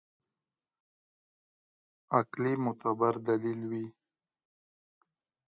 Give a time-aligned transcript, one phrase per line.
[2.17, 3.85] عقلي معتبر دلیل وي.